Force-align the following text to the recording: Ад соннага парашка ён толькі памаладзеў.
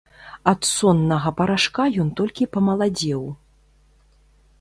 Ад 0.51 0.59
соннага 0.75 1.33
парашка 1.41 1.85
ён 2.03 2.09
толькі 2.21 2.47
памаладзеў. 2.57 3.21